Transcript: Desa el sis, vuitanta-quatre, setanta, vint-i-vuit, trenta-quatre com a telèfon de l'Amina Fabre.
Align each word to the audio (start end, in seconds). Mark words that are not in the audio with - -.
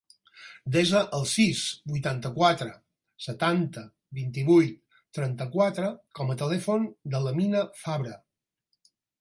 Desa 0.75 1.01
el 1.17 1.25
sis, 1.31 1.59
vuitanta-quatre, 1.91 2.69
setanta, 3.27 3.83
vint-i-vuit, 4.21 4.99
trenta-quatre 5.19 5.93
com 6.21 6.35
a 6.37 6.41
telèfon 6.43 6.93
de 7.15 7.25
l'Amina 7.27 7.65
Fabre. 7.85 8.19